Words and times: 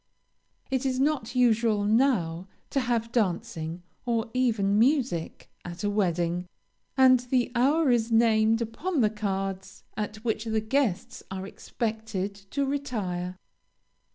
It 0.71 0.83
is 0.83 0.99
not 0.99 1.35
usual 1.35 1.83
now 1.83 2.47
to 2.71 2.79
have 2.79 3.11
dancing, 3.11 3.83
or 4.03 4.31
even 4.33 4.79
music, 4.79 5.47
at 5.63 5.83
a 5.83 5.91
wedding, 5.91 6.47
and 6.97 7.19
the 7.19 7.51
hour 7.53 7.91
is 7.91 8.11
named 8.11 8.63
upon 8.63 9.01
the 9.01 9.11
cards, 9.11 9.83
at 9.95 10.15
which 10.25 10.45
the 10.45 10.59
guests 10.59 11.21
are 11.29 11.45
expected 11.45 12.33
to 12.33 12.65
retire. 12.65 13.37